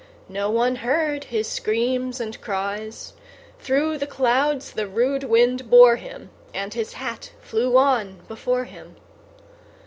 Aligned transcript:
No 0.29 0.49
one 0.49 0.77
heard 0.77 1.25
his 1.25 1.47
screams 1.47 2.19
and 2.19 2.41
cries; 2.41 3.13
Through 3.59 3.99
the 3.99 4.07
clouds 4.07 4.71
the 4.71 4.87
rude 4.87 5.23
wind 5.25 5.69
bore 5.69 5.97
him, 5.97 6.31
And 6.55 6.73
his 6.73 6.93
hat 6.93 7.31
flew 7.39 7.77
on 7.77 8.21
before 8.27 8.63
him. 8.65 8.95